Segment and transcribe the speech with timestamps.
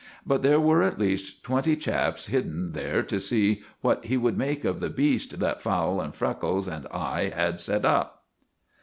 [0.25, 4.65] But there were at least twenty chaps hidden there to see what he would make
[4.65, 8.25] of the beast that Fowle and Freckles and I had set up.